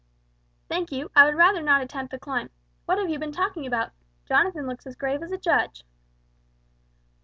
"Thank 0.67 0.91
you, 0.91 1.11
I 1.15 1.25
would 1.25 1.35
rather 1.35 1.61
not 1.61 1.83
attempt 1.83 2.09
the 2.09 2.17
climb. 2.17 2.49
What 2.87 2.97
have 2.97 3.11
you 3.11 3.19
been 3.19 3.31
talking 3.31 3.67
about? 3.67 3.91
Jonathan 4.25 4.65
looks 4.65 4.87
as 4.87 4.95
grave 4.95 5.21
as 5.21 5.31
a 5.31 5.37
judge." 5.37 5.83